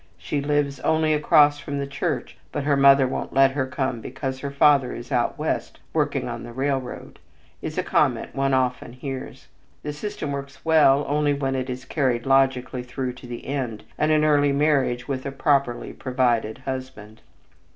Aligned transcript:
She 0.17 0.41
lives 0.41 0.79
only 0.79 1.13
across 1.13 1.59
from 1.59 1.77
the 1.77 1.85
church 1.85 2.35
but 2.51 2.63
her 2.63 2.75
mother 2.75 3.07
won't 3.07 3.35
let 3.35 3.51
her 3.51 3.67
come 3.67 4.01
because 4.01 4.39
her 4.39 4.49
father 4.49 4.95
is 4.95 5.11
out 5.11 5.37
West 5.37 5.79
working 5.93 6.27
on 6.27 6.43
a 6.43 6.51
railroad," 6.51 7.19
is 7.61 7.77
a 7.77 7.83
comment 7.83 8.33
one 8.33 8.51
often 8.55 8.93
hears. 8.93 9.47
The 9.83 9.93
system 9.93 10.31
works 10.31 10.65
well 10.65 11.05
only 11.07 11.35
when 11.35 11.53
it 11.53 11.69
is 11.69 11.85
carried 11.85 12.25
logically 12.25 12.81
through 12.81 13.13
to 13.13 13.27
the 13.27 13.45
end 13.45 13.83
of 13.99 14.09
an 14.09 14.25
early 14.25 14.51
marriage 14.51 15.07
with 15.07 15.23
a 15.23 15.31
properly 15.31 15.93
provided 15.93 16.57
husband. 16.65 17.21